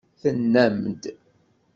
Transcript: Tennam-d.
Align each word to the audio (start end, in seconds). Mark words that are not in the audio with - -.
Tennam-d. 0.21 1.03